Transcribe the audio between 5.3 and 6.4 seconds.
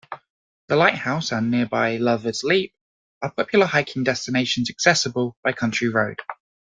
by county road.